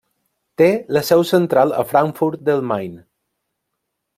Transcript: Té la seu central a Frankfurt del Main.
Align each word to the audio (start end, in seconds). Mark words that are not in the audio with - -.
Té 0.61 0.69
la 0.97 1.03
seu 1.09 1.21
central 1.33 1.75
a 1.81 1.83
Frankfurt 1.91 2.41
del 2.51 2.65
Main. 2.73 2.99